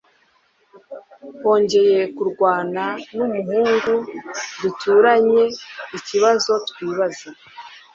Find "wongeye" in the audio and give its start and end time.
1.43-1.99